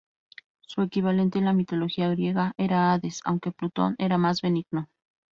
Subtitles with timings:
[0.63, 4.89] Su equivalente en la mitología griega era Hades, aunque Plutón era más benigno.